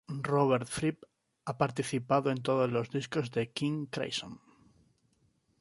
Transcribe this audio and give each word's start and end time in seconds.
Robert 0.33 0.67
Fripp 0.77 1.03
ha 1.45 1.53
participado 1.59 2.31
en 2.31 2.41
todos 2.41 2.71
los 2.71 2.89
discos 2.89 3.29
de 3.29 3.51
King 3.51 3.85
Crimson 3.85 4.41